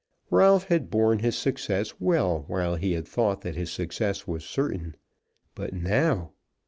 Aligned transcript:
Ralph 0.31 0.63
had 0.63 0.89
borne 0.89 1.19
his 1.19 1.37
success 1.37 1.93
well 2.01 2.45
while 2.47 2.73
he 2.73 2.93
had 2.93 3.07
thought 3.07 3.41
that 3.41 3.53
his 3.53 3.71
success 3.71 4.25
was 4.27 4.43
certain; 4.43 4.95
but 5.53 5.73
now 5.75 6.31